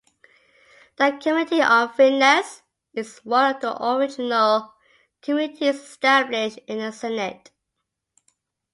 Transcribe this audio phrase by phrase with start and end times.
[0.95, 2.63] The Committee on Finance
[2.95, 4.73] is one of the original
[5.21, 7.51] committees established in the Senate.